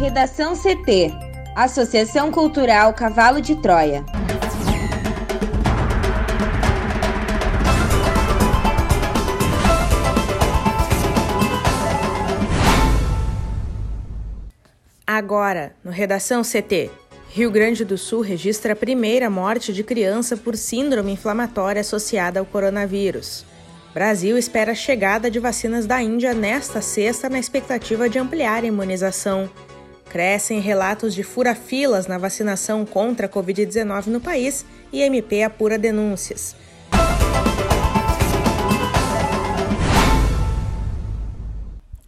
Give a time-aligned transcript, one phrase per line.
[0.00, 1.12] Redação CT
[1.54, 4.02] Associação Cultural Cavalo de Troia.
[15.06, 16.90] Agora, no Redação CT.
[17.28, 22.46] Rio Grande do Sul registra a primeira morte de criança por síndrome inflamatória associada ao
[22.46, 23.44] coronavírus.
[23.92, 28.66] Brasil espera a chegada de vacinas da Índia nesta sexta na expectativa de ampliar a
[28.66, 29.50] imunização.
[30.10, 36.56] Crescem relatos de fura-filas na vacinação contra a Covid-19 no país e MP apura denúncias.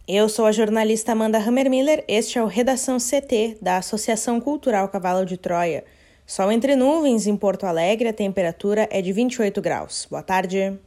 [0.05, 5.25] Eu sou a jornalista Amanda Hammermiller, este é o Redação CT da Associação Cultural Cavalo
[5.25, 5.85] de Troia.
[6.27, 10.05] Sol entre nuvens em Porto Alegre, a temperatura é de 28 graus.
[10.11, 10.77] Boa tarde.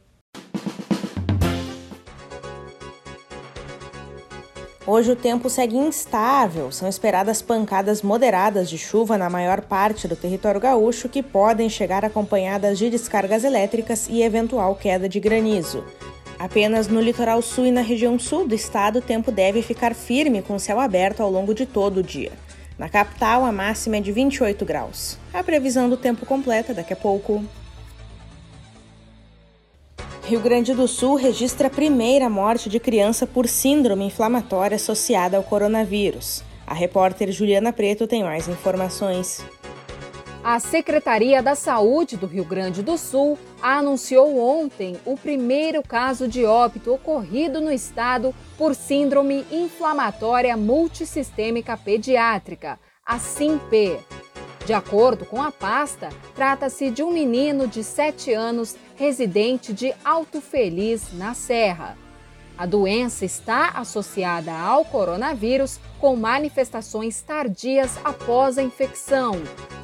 [4.89, 10.15] Hoje o tempo segue instável, são esperadas pancadas moderadas de chuva na maior parte do
[10.15, 15.83] território gaúcho que podem chegar acompanhadas de descargas elétricas e eventual queda de granizo.
[16.39, 20.41] Apenas no litoral sul e na região sul do estado, o tempo deve ficar firme
[20.41, 22.31] com céu aberto ao longo de todo o dia.
[22.79, 25.17] Na capital, a máxima é de 28 graus.
[25.33, 27.43] A previsão do tempo completa daqui a pouco.
[30.27, 35.43] Rio Grande do Sul registra a primeira morte de criança por síndrome inflamatória associada ao
[35.43, 36.43] coronavírus.
[36.65, 39.41] A repórter Juliana Preto tem mais informações.
[40.43, 46.43] A Secretaria da Saúde do Rio Grande do Sul anunciou ontem o primeiro caso de
[46.43, 53.97] óbito ocorrido no estado por síndrome inflamatória multissistêmica pediátrica, a SIMP.
[54.65, 60.41] De acordo com a pasta, trata-se de um menino de 7 anos residente de Alto
[60.41, 61.95] Feliz, na Serra.
[62.57, 69.33] A doença está associada ao coronavírus com manifestações tardias após a infecção,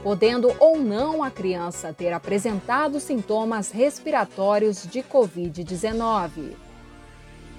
[0.02, 6.56] podendo ou não a criança ter apresentado sintomas respiratórios de Covid-19.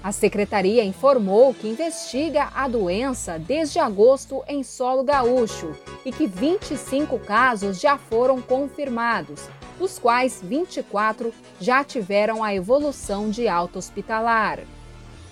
[0.03, 5.73] A secretaria informou que investiga a doença desde agosto em solo gaúcho
[6.05, 9.49] e que 25 casos já foram confirmados,
[9.79, 14.61] dos quais 24 já tiveram a evolução de alta hospitalar.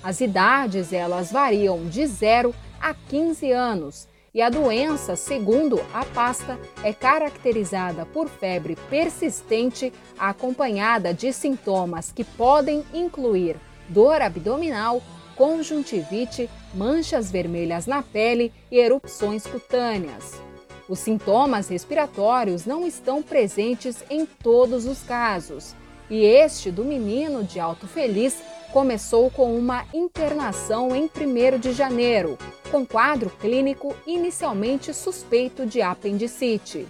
[0.02, 6.58] As idades elas variam de 0 a 15 anos e a doença, segundo a pasta,
[6.82, 13.56] é caracterizada por febre persistente acompanhada de sintomas que podem incluir
[13.88, 15.02] dor abdominal,
[15.36, 20.40] conjuntivite, manchas vermelhas na pele e erupções cutâneas.
[20.88, 25.74] Os sintomas respiratórios não estão presentes em todos os casos,
[26.10, 32.38] e este do menino de Alto Feliz começou com uma internação em 1 de janeiro,
[32.70, 36.86] com quadro clínico inicialmente suspeito de apendicite.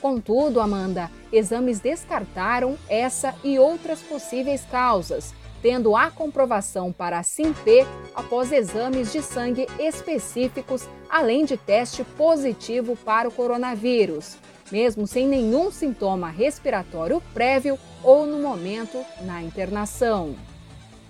[0.00, 7.84] Contudo, Amanda, exames descartaram essa e outras possíveis causas, tendo a comprovação para a SIMP
[8.14, 14.36] após exames de sangue específicos, além de teste positivo para o coronavírus,
[14.70, 20.34] mesmo sem nenhum sintoma respiratório prévio ou no momento na internação.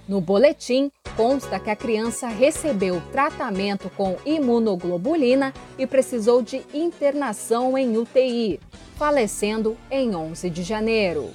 [0.08, 7.98] No boletim, consta que a criança recebeu tratamento com imunoglobulina e precisou de internação em
[7.98, 8.58] UTI,
[8.96, 11.30] falecendo em 11 de janeiro.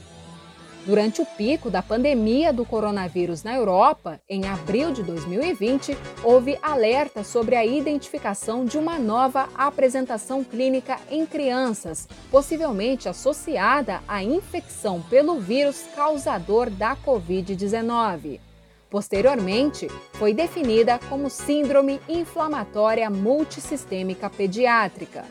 [0.85, 7.23] Durante o pico da pandemia do coronavírus na Europa, em abril de 2020, houve alerta
[7.23, 15.39] sobre a identificação de uma nova apresentação clínica em crianças, possivelmente associada à infecção pelo
[15.39, 18.41] vírus causador da Covid-19.
[18.89, 25.23] Posteriormente, foi definida como Síndrome Inflamatória Multissistêmica Pediátrica.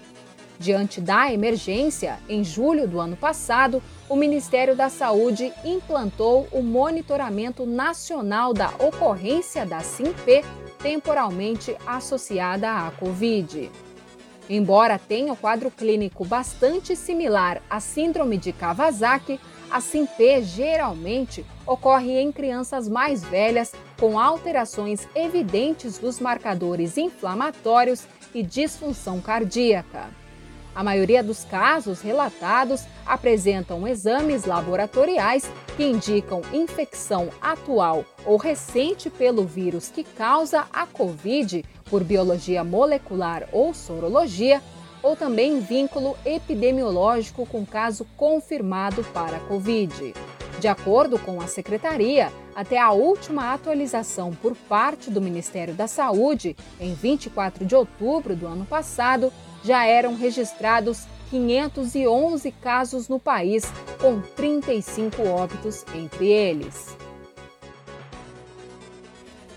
[0.59, 7.67] Diante da emergência, em julho do ano passado, o Ministério da Saúde implantou o Monitoramento
[7.67, 10.45] Nacional da Ocorrência da SIMP,
[10.79, 13.71] temporalmente associada à Covid.
[14.49, 19.41] Embora tenha o quadro clínico bastante similar à Síndrome de Kawasaki,
[19.71, 28.43] a SIMP geralmente ocorre em crianças mais velhas com alterações evidentes dos marcadores inflamatórios e
[28.43, 30.22] disfunção cardíaca.
[30.75, 39.45] A maioria dos casos relatados apresentam exames laboratoriais que indicam infecção atual ou recente pelo
[39.45, 44.63] vírus que causa a Covid por biologia molecular ou sorologia
[45.03, 50.15] ou também vínculo epidemiológico com caso confirmado para a Covid.
[50.59, 56.57] De acordo com a secretaria, até a última atualização por parte do Ministério da Saúde,
[56.79, 59.33] em 24 de outubro do ano passado,
[59.63, 63.65] já eram registrados 511 casos no país,
[64.01, 66.97] com 35 óbitos entre eles.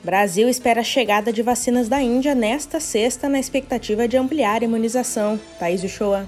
[0.04, 4.66] Brasil espera a chegada de vacinas da Índia nesta sexta na expectativa de ampliar a
[4.66, 5.40] imunização.
[5.58, 6.28] Thaís Uchoa.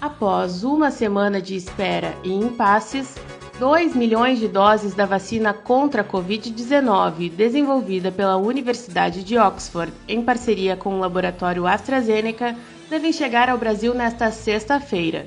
[0.00, 3.16] Após uma semana de espera e impasses,
[3.58, 10.22] 2 milhões de doses da vacina contra a Covid-19, desenvolvida pela Universidade de Oxford em
[10.22, 12.56] parceria com o laboratório AstraZeneca,
[12.88, 15.26] devem chegar ao Brasil nesta sexta-feira.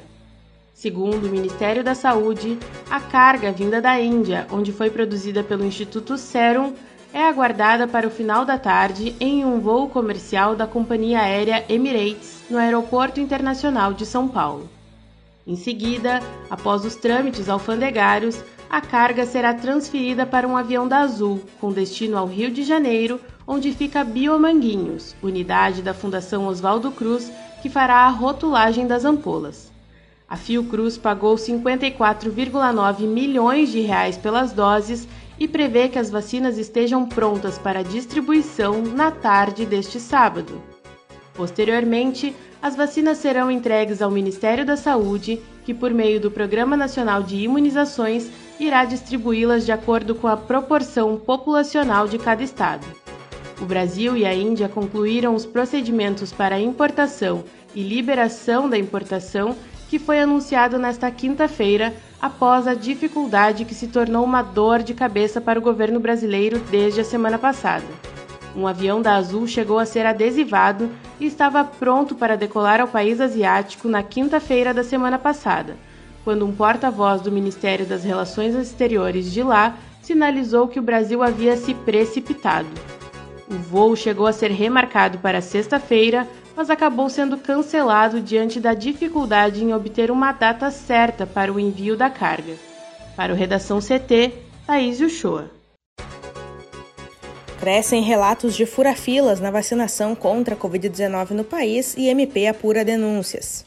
[0.74, 2.58] Segundo o Ministério da Saúde,
[2.90, 6.74] a carga vinda da Índia, onde foi produzida pelo Instituto Serum,
[7.14, 12.44] é aguardada para o final da tarde em um voo comercial da companhia aérea Emirates
[12.50, 14.70] no Aeroporto Internacional de São Paulo.
[15.48, 16.20] Em seguida,
[16.50, 22.18] após os trâmites alfandegários, a carga será transferida para um avião da Azul, com destino
[22.18, 27.32] ao Rio de Janeiro, onde fica Biomanguinhos, unidade da Fundação Oswaldo Cruz,
[27.68, 29.70] que fará a rotulagem das ampolas.
[30.30, 35.06] A Fiocruz pagou 54,9 milhões de reais pelas doses
[35.38, 40.62] e prevê que as vacinas estejam prontas para distribuição na tarde deste sábado.
[41.34, 47.22] Posteriormente, as vacinas serão entregues ao Ministério da Saúde, que, por meio do Programa Nacional
[47.22, 52.88] de Imunizações, irá distribuí-las de acordo com a proporção populacional de cada estado.
[53.60, 57.44] O Brasil e a Índia concluíram os procedimentos para importação
[57.78, 59.56] e liberação da importação,
[59.88, 65.40] que foi anunciado nesta quinta-feira, após a dificuldade que se tornou uma dor de cabeça
[65.40, 67.86] para o governo brasileiro desde a semana passada.
[68.56, 70.90] Um avião da Azul chegou a ser adesivado
[71.20, 75.78] e estava pronto para decolar ao país asiático na quinta-feira da semana passada,
[76.24, 81.56] quando um porta-voz do Ministério das Relações Exteriores de lá sinalizou que o Brasil havia
[81.56, 82.70] se precipitado.
[83.48, 86.28] O voo chegou a ser remarcado para sexta-feira,
[86.58, 91.96] mas acabou sendo cancelado diante da dificuldade em obter uma data certa para o envio
[91.96, 92.56] da carga.
[93.16, 94.34] Para o Redação CT,
[94.66, 95.52] Thaís Uchoa.
[97.60, 103.64] Crescem relatos de fura-filas na vacinação contra a Covid-19 no país e MP apura denúncias.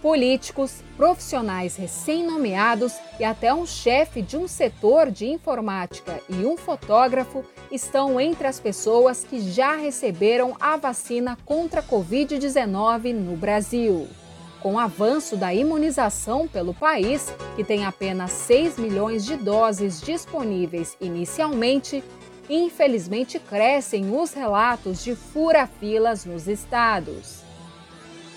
[0.00, 7.44] Políticos, profissionais recém-nomeados e até um chefe de um setor de informática e um fotógrafo
[7.72, 14.06] estão entre as pessoas que já receberam a vacina contra a Covid-19 no Brasil.
[14.62, 20.96] Com o avanço da imunização pelo país, que tem apenas 6 milhões de doses disponíveis
[21.00, 22.04] inicialmente,
[22.48, 27.47] infelizmente crescem os relatos de fura-filas nos estados.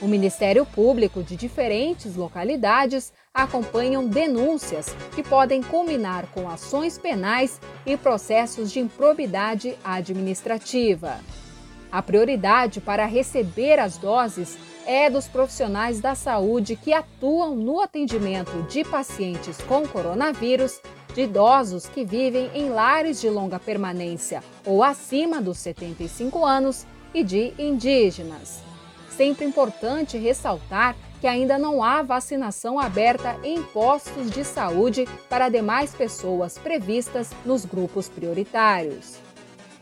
[0.02, 7.96] O Ministério Público de diferentes localidades acompanham denúncias que podem culminar com ações penais e
[7.96, 11.20] processos de improbidade administrativa.
[11.92, 14.58] A prioridade para receber as doses
[14.88, 20.82] é dos profissionais da saúde que atuam no atendimento de pacientes com coronavírus,
[21.14, 27.24] de idosos que vivem em lares de longa permanência ou acima dos 75 anos e
[27.24, 28.71] de indígenas
[29.22, 35.94] sempre importante ressaltar que ainda não há vacinação aberta em postos de saúde para demais
[35.94, 39.20] pessoas previstas nos grupos prioritários.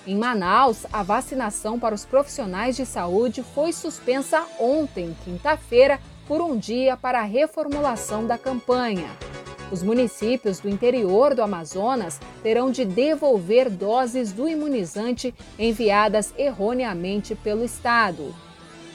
[0.05, 6.57] Em Manaus, a vacinação para os profissionais de saúde foi suspensa ontem, quinta-feira, por um
[6.57, 9.09] dia para a reformulação da campanha.
[9.71, 17.63] Os municípios do interior do Amazonas terão de devolver doses do imunizante enviadas erroneamente pelo
[17.63, 18.35] Estado.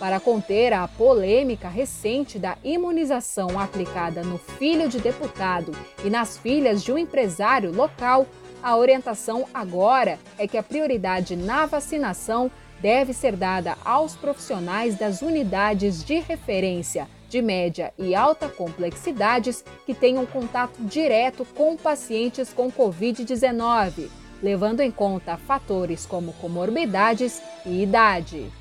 [0.05, 5.73] Para conter a polêmica recente da imunização aplicada no filho de deputado
[6.05, 8.27] e nas filhas de um empresário local,
[8.63, 12.51] a orientação agora é que a prioridade na vacinação
[12.83, 19.95] deve ser dada aos profissionais das unidades de referência de média e alta complexidades que
[19.95, 24.11] tenham contato direto com pacientes com Covid-19,
[24.43, 28.53] levando em conta fatores como comorbidades e idade.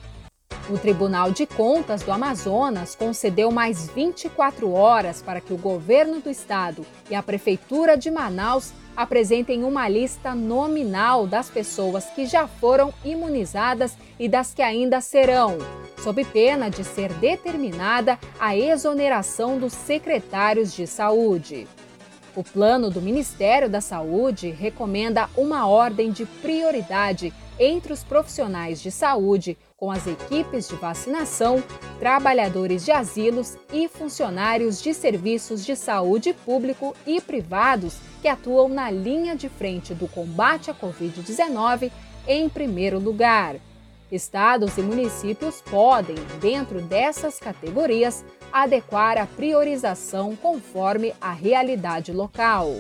[0.70, 6.30] O Tribunal de Contas do Amazonas concedeu mais 24 horas para que o governo do
[6.30, 12.94] estado e a Prefeitura de Manaus apresentem uma lista nominal das pessoas que já foram
[13.04, 15.58] imunizadas e das que ainda serão,
[16.02, 21.68] sob pena de ser determinada a exoneração dos secretários de saúde.
[22.36, 28.90] O plano do Ministério da Saúde recomenda uma ordem de prioridade entre os profissionais de
[28.90, 31.62] saúde, com as equipes de vacinação,
[32.00, 38.90] trabalhadores de asilos e funcionários de serviços de saúde público e privados que atuam na
[38.90, 41.92] linha de frente do combate à Covid-19
[42.26, 43.58] em primeiro lugar.
[44.10, 48.24] Estados e municípios podem, dentro dessas categorias,
[48.54, 52.78] adequar a priorização conforme a realidade local.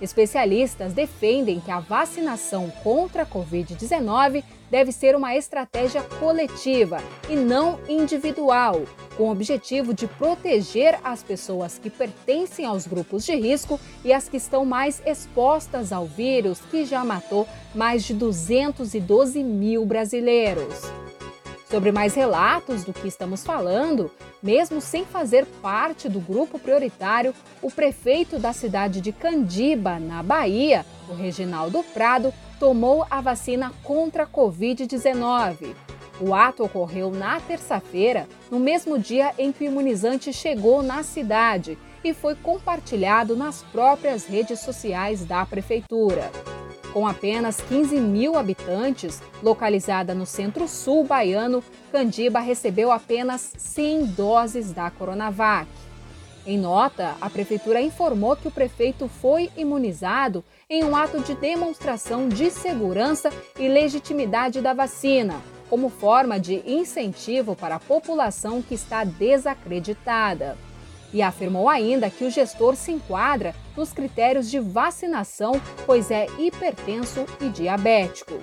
[0.00, 7.80] Especialistas defendem que a vacinação contra a Covid-19 deve ser uma estratégia coletiva e não
[7.88, 8.82] individual,
[9.16, 14.28] com o objetivo de proteger as pessoas que pertencem aos grupos de risco e as
[14.28, 21.07] que estão mais expostas ao vírus que já matou mais de 212 mil brasileiros.
[21.70, 24.10] Sobre mais relatos do que estamos falando,
[24.42, 30.86] mesmo sem fazer parte do grupo prioritário, o prefeito da cidade de Candiba, na Bahia,
[31.10, 35.74] o Reginaldo Prado, tomou a vacina contra a Covid-19.
[36.18, 41.76] O ato ocorreu na terça-feira, no mesmo dia em que o imunizante chegou na cidade
[42.02, 46.30] e foi compartilhado nas próprias redes sociais da prefeitura.
[46.92, 54.90] Com apenas 15 mil habitantes, localizada no centro-sul baiano, Candiba recebeu apenas 100 doses da
[54.90, 55.68] Coronavac.
[56.46, 62.26] Em nota, a prefeitura informou que o prefeito foi imunizado em um ato de demonstração
[62.26, 69.04] de segurança e legitimidade da vacina, como forma de incentivo para a população que está
[69.04, 70.56] desacreditada
[71.12, 75.52] e afirmou ainda que o gestor se enquadra nos critérios de vacinação,
[75.86, 78.34] pois é hipertenso e diabético.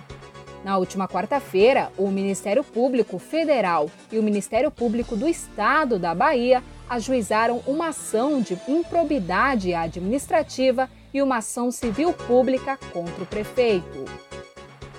[0.64, 6.64] Na última quarta-feira, o Ministério Público Federal e o Ministério Público do Estado da Bahia
[6.90, 14.06] ajuizaram uma ação de improbidade administrativa e uma ação civil pública contra o prefeito.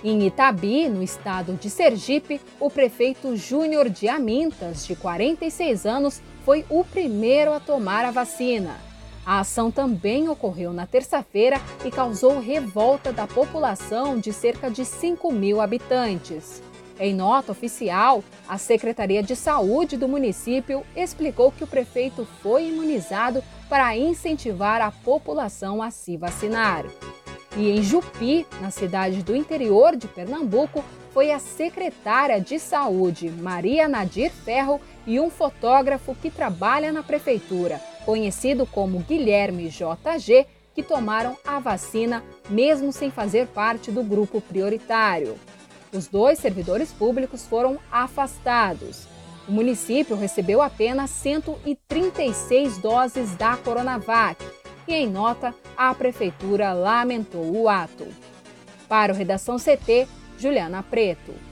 [0.04, 6.64] Em Itabi, no estado de Sergipe, o prefeito Júnior de Amintas, de 46 anos, foi
[6.70, 8.76] o primeiro a tomar a vacina.
[9.26, 15.32] A ação também ocorreu na terça-feira e causou revolta da população de cerca de 5
[15.32, 16.62] mil habitantes.
[17.00, 23.42] Em nota oficial, a Secretaria de Saúde do município explicou que o prefeito foi imunizado
[23.68, 26.84] para incentivar a população a se vacinar.
[27.56, 33.88] E em Jupi, na cidade do interior de Pernambuco, foi a secretária de Saúde, Maria
[33.88, 41.36] Nadir Ferro, e um fotógrafo que trabalha na prefeitura, conhecido como Guilherme JG, que tomaram
[41.46, 45.36] a vacina mesmo sem fazer parte do grupo prioritário.
[45.92, 49.06] Os dois servidores públicos foram afastados.
[49.48, 54.44] O município recebeu apenas 136 doses da Coronavac
[54.86, 58.06] e, em nota, a prefeitura lamentou o ato.
[58.88, 60.06] Para o Redação CT,
[60.38, 61.45] Juliana Preto.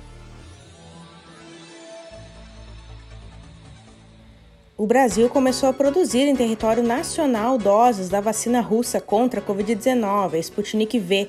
[4.76, 10.34] O Brasil começou a produzir em território nacional doses da vacina russa contra a Covid-19,
[10.34, 11.28] a Sputnik V.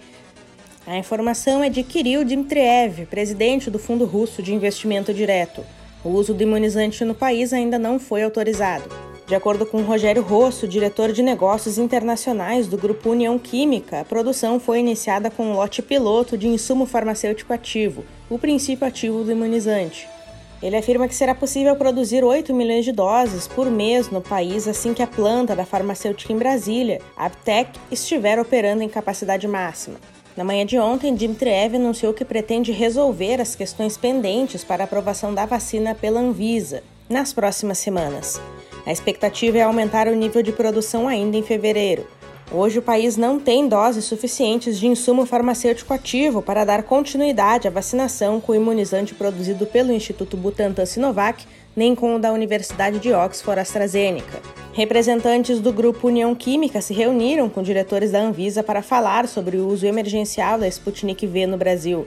[0.87, 5.63] A informação é de Kirill Dmitriev, presidente do Fundo Russo de Investimento Direto.
[6.03, 8.89] O uso do imunizante no país ainda não foi autorizado.
[9.27, 14.59] De acordo com Rogério Rosso, diretor de negócios internacionais do Grupo União Química, a produção
[14.59, 20.14] foi iniciada com um lote piloto de insumo farmacêutico ativo, o princípio ativo do imunizante.
[20.61, 24.93] Ele afirma que será possível produzir 8 milhões de doses por mês no país assim
[24.93, 29.99] que a planta da farmacêutica em Brasília, a Aptec, estiver operando em capacidade máxima.
[30.35, 35.45] Na manhã de ontem, Dmitriev anunciou que pretende resolver as questões pendentes para aprovação da
[35.45, 38.41] vacina pela Anvisa nas próximas semanas.
[38.85, 42.05] A expectativa é aumentar o nível de produção ainda em fevereiro.
[42.51, 47.71] Hoje, o país não tem doses suficientes de insumo farmacêutico ativo para dar continuidade à
[47.71, 51.43] vacinação com o imunizante produzido pelo Instituto Butantan Sinovac,
[51.75, 54.39] nem com o da Universidade de Oxford AstraZeneca.
[54.73, 59.67] Representantes do Grupo União Química se reuniram com diretores da Anvisa para falar sobre o
[59.67, 62.05] uso emergencial da Sputnik V no Brasil.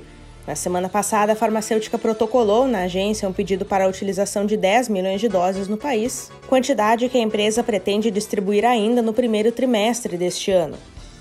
[0.49, 4.89] Na semana passada, a farmacêutica protocolou na agência um pedido para a utilização de 10
[4.89, 10.17] milhões de doses no país, quantidade que a empresa pretende distribuir ainda no primeiro trimestre
[10.17, 10.79] deste ano.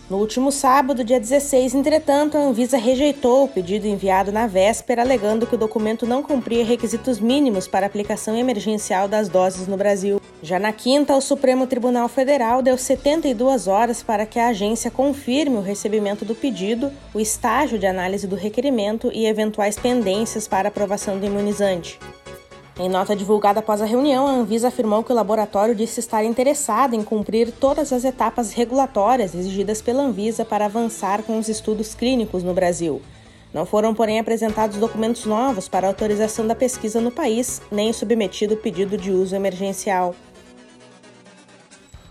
[0.09, 5.45] No último sábado, dia 16, entretanto, a Anvisa rejeitou o pedido enviado na véspera, alegando
[5.45, 10.21] que o documento não cumpria requisitos mínimos para aplicação emergencial das doses no Brasil.
[10.41, 15.57] Já na quinta, o Supremo Tribunal Federal deu 72 horas para que a agência confirme
[15.57, 21.17] o recebimento do pedido, o estágio de análise do requerimento e eventuais pendências para aprovação
[21.17, 21.99] do imunizante.
[22.79, 26.93] Em nota divulgada após a reunião, a Anvisa afirmou que o laboratório disse estar interessado
[26.93, 32.43] em cumprir todas as etapas regulatórias exigidas pela Anvisa para avançar com os estudos clínicos
[32.43, 33.01] no Brasil.
[33.53, 38.97] Não foram, porém, apresentados documentos novos para autorização da pesquisa no país, nem submetido pedido
[38.97, 40.13] de uso emergencial.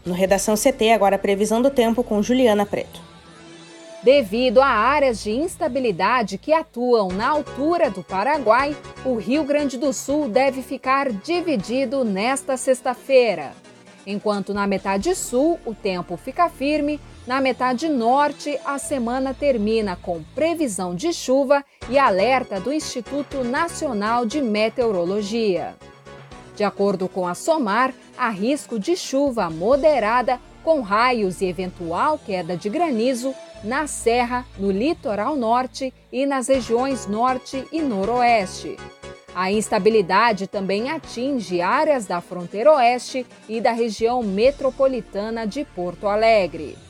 [0.05, 3.01] No Redação CT, agora previsão do tempo com Juliana Preto.
[4.03, 9.93] Devido a áreas de instabilidade que atuam na altura do Paraguai, o Rio Grande do
[9.93, 13.53] Sul deve ficar dividido nesta sexta-feira.
[14.07, 20.23] Enquanto na metade sul o tempo fica firme, na metade norte a semana termina com
[20.35, 25.75] previsão de chuva e alerta do Instituto Nacional de Meteorologia.
[26.55, 32.57] De acordo com a SOMAR, há risco de chuva moderada com raios e eventual queda
[32.57, 38.77] de granizo na Serra, no litoral norte e nas regiões norte e noroeste.
[39.35, 46.86] A instabilidade também atinge áreas da fronteira oeste e da região metropolitana de Porto Alegre.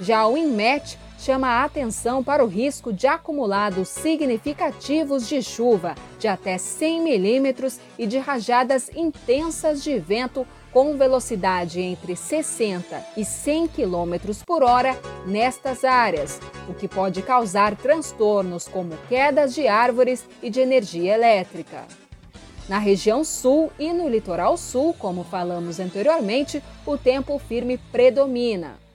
[0.00, 6.28] Já o INMET chama a atenção para o risco de acumulados significativos de chuva de
[6.28, 13.68] até 100 milímetros e de rajadas intensas de vento com velocidade entre 60 e 100
[13.68, 14.94] km por hora
[15.26, 16.38] nestas áreas,
[16.68, 21.84] o que pode causar transtornos como quedas de árvores e de energia elétrica.
[22.68, 28.85] Na região sul e no litoral sul, como falamos anteriormente, o tempo firme predomina.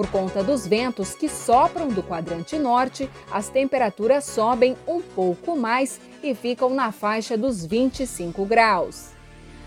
[0.00, 6.00] Por conta dos ventos que sopram do quadrante norte, as temperaturas sobem um pouco mais
[6.22, 9.10] e ficam na faixa dos 25 graus.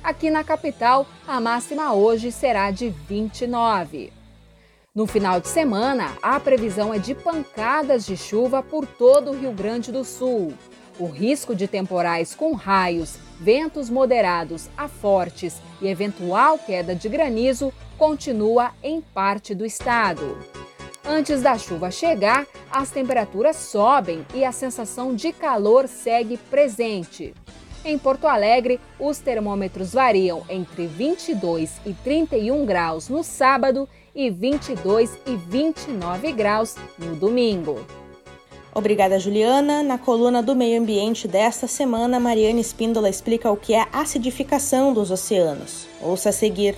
[0.04, 4.12] Aqui na capital, a máxima hoje será de 29.
[4.96, 9.52] No final de semana, a previsão é de pancadas de chuva por todo o Rio
[9.52, 10.52] Grande do Sul.
[10.98, 17.72] O risco de temporais com raios, ventos moderados a fortes e eventual queda de granizo
[17.98, 20.38] continua em parte do estado.
[21.06, 27.34] Antes da chuva chegar, as temperaturas sobem e a sensação de calor segue presente.
[27.86, 35.18] Em Porto Alegre, os termômetros variam entre 22 e 31 graus no sábado e 22
[35.28, 37.86] e 29 graus no domingo.
[38.74, 39.84] Obrigada, Juliana.
[39.84, 45.12] Na coluna do Meio Ambiente desta semana, Mariana Espíndola explica o que é acidificação dos
[45.12, 45.86] oceanos.
[46.02, 46.76] Ouça a seguir.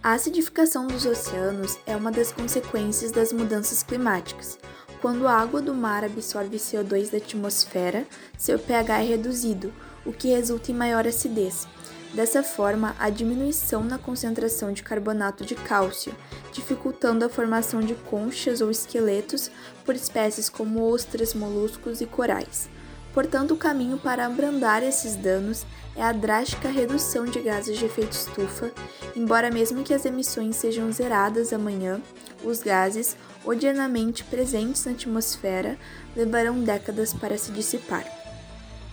[0.00, 4.56] A acidificação dos oceanos é uma das consequências das mudanças climáticas.
[5.02, 8.06] Quando a água do mar absorve CO2 da atmosfera,
[8.36, 9.72] seu pH é reduzido,
[10.06, 11.66] o que resulta em maior acidez.
[12.14, 16.14] Dessa forma, há diminuição na concentração de carbonato de cálcio,
[16.52, 19.50] dificultando a formação de conchas ou esqueletos
[19.84, 22.70] por espécies como ostras, moluscos e corais.
[23.12, 25.66] Portanto, o caminho para abrandar esses danos
[25.96, 28.70] é a drástica redução de gases de efeito estufa,
[29.16, 32.00] embora mesmo que as emissões sejam zeradas amanhã,
[32.44, 35.76] os gases, odiernamente presentes na atmosfera,
[36.14, 38.04] levarão décadas para se dissipar.